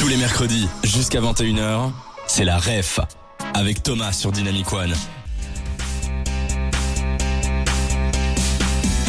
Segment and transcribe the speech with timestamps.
[0.00, 1.92] Tous les mercredis, jusqu'à 21h,
[2.26, 3.00] c'est la REF.
[3.52, 4.94] Avec Thomas sur Dynamic One.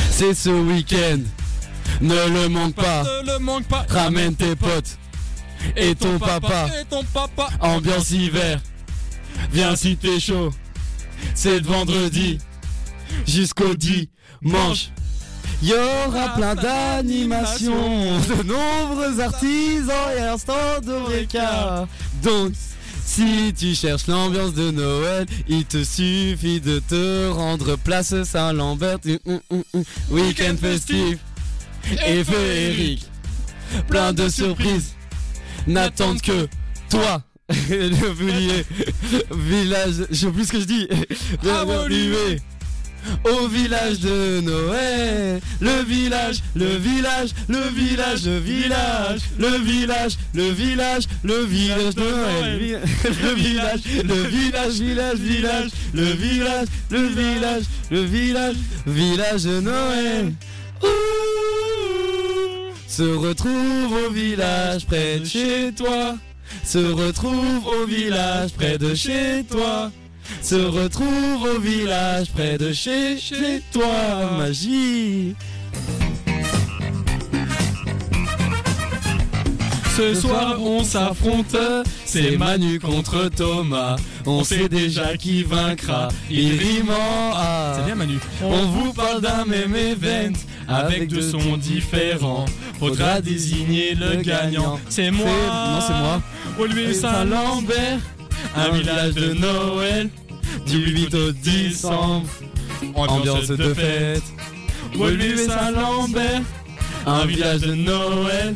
[0.09, 1.19] C'est ce week-end.
[2.01, 3.04] Ne le manque pas.
[3.04, 3.85] Ne le manque pas.
[3.88, 4.97] Ramène tes potes.
[5.77, 6.67] Et ton papa.
[6.81, 7.47] Et ton papa.
[7.62, 8.60] Ambiance hiver.
[9.53, 10.51] Viens si t'es chaud.
[11.35, 12.37] C'est de vendredi
[13.26, 14.89] jusqu'au dimanche.
[15.62, 21.88] Il y aura plein d'animations, de nombreux artisans et un stand d'Oreca.
[22.23, 22.53] Donc,
[23.05, 28.98] si tu cherches l'ambiance de Noël, il te suffit de te rendre place Saint-Lambert.
[29.27, 29.84] Hum, hum, hum.
[30.09, 31.20] Week-end festif
[32.08, 33.05] et féerique.
[33.88, 34.95] Plein de surprises
[35.67, 36.48] n'attendent que
[36.89, 37.22] toi.
[37.70, 38.14] Le
[39.36, 40.88] village, je sais plus ce que je dis.
[41.44, 42.39] Bienvenue
[43.26, 45.42] au village de Noël.
[45.59, 52.02] Le village, le village, le village, le village, le village, le village, le village de
[52.02, 52.82] Noël.
[53.04, 60.34] Le village, le village, village, village, le village, le village, le village, village de Noël.
[62.88, 66.16] Se retrouve au village près de chez toi.
[66.64, 69.92] Se retrouve au village près de chez toi.
[70.42, 74.38] Se retrouve au village près de chez, chez toi.
[74.38, 75.36] Magie.
[79.98, 81.58] Ce soir on s'affronte,
[82.06, 83.98] c'est Manu contre Thomas.
[84.26, 86.08] On sait déjà qui vaincra.
[86.30, 87.74] Il rime en A.
[87.76, 88.18] C'est bien Manu.
[88.42, 90.34] On vous parle d'un même event
[90.68, 92.46] Avec deux sons différents,
[92.80, 94.80] faudra désigner le gagnant.
[94.90, 95.28] C'est moi.
[95.28, 96.22] Non, c'est moi.
[96.58, 98.00] Olivier Saint-Lambert,
[98.55, 100.09] un village de Noël,
[100.66, 102.27] Du 8 au 10 décembre.
[102.95, 104.23] Ambiance de fête.
[104.99, 106.41] Olivier Saint-Lambert,
[107.05, 108.55] Un village de Noël,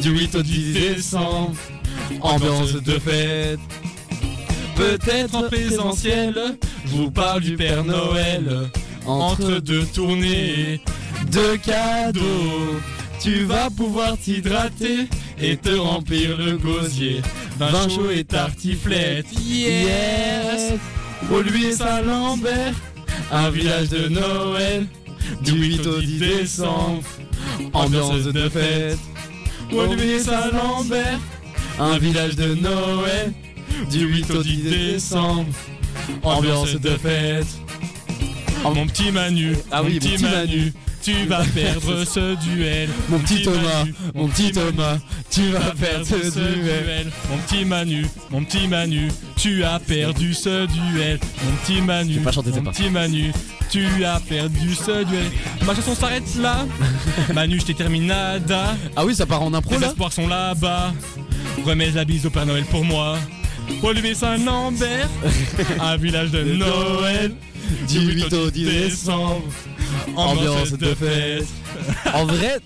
[0.00, 1.54] Du 8 au 10 décembre.
[2.20, 3.60] Ambiance de fête.
[4.76, 6.34] Peut-être en présentiel,
[6.86, 8.70] je vous parle du Père Noël.
[9.06, 10.80] Entre deux tournées
[11.30, 12.80] de cadeaux.
[13.20, 15.06] Tu vas pouvoir t'hydrater
[15.40, 17.20] et te remplir le gosier.
[17.68, 19.26] Vin chaud et tartiflette.
[19.38, 20.72] Yes.
[21.30, 22.74] Olivier Saint-Lambert,
[23.30, 24.86] Un village de Noël.
[25.42, 27.02] Du 8 au 10 décembre.
[27.74, 28.98] Ambiance de fête.
[29.72, 31.20] Olivier Saint-Lambert,
[31.78, 33.32] Un village de Noël.
[33.90, 35.52] Du 8 au 10 décembre.
[36.22, 37.46] Ambiance de fête.
[38.64, 40.72] Mon petit Manu, Ah oui, mon petit Manu,
[41.02, 42.88] tu vas perdre ce duel.
[43.08, 43.84] Mon petit Thomas,
[44.14, 44.98] mon petit Thomas,
[45.30, 47.10] tu vas perdre ce duel.
[47.30, 51.18] Mon petit Manu, mon petit Manu, tu as perdu ce duel.
[51.44, 53.32] Mon petit Manu, mon petit Manu,
[53.70, 55.30] tu as perdu ce duel.
[55.66, 56.66] Ma chanson s'arrête là.
[57.34, 58.76] Manu, je t'ai terminada.
[58.96, 60.92] Ah oui, ça part en impro Les là espoirs sont là-bas.
[61.64, 63.18] Remets la bise au Père Noël pour moi.
[63.82, 65.08] Olivier Saint-Lambert,
[65.80, 67.32] un village de Noël.
[67.88, 69.42] Du 8 au 10 décembre.
[70.16, 71.46] Ambiance de fête.
[72.12, 72.56] En vrai,